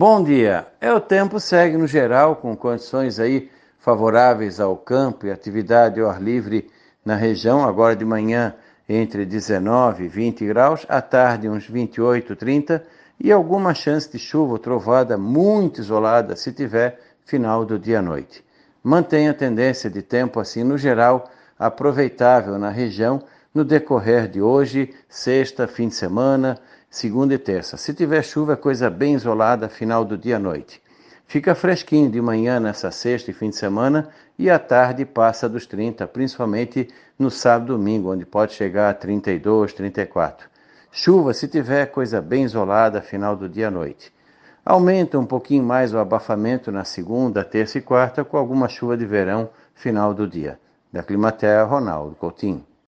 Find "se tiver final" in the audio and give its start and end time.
16.36-17.64